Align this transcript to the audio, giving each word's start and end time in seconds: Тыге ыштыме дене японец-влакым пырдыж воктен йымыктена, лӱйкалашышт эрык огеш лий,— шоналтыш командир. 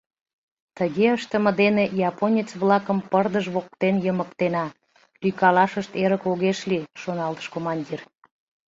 Тыге 0.77 1.07
ыштыме 1.17 1.51
дене 1.61 1.83
японец-влакым 2.09 2.97
пырдыж 3.11 3.45
воктен 3.55 3.95
йымыктена, 4.05 4.65
лӱйкалашышт 5.21 5.91
эрык 6.03 6.23
огеш 6.31 6.59
лий,— 6.69 6.83
шоналтыш 7.01 7.47
командир. 7.55 8.01